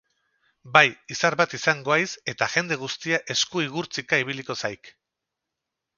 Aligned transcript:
Bai, 0.77 0.81
izar 1.15 1.37
bat 1.41 1.53
izango 1.57 1.93
haiz, 1.97 2.09
eta 2.35 2.49
jende 2.55 2.79
guztia 2.85 3.21
esku-igurtzika 3.35 4.21
ibiliko 4.25 4.57
zaik. 4.63 4.95